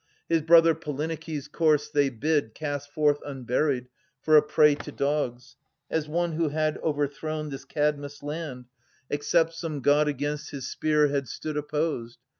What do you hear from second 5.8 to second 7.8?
As one who had overthrown this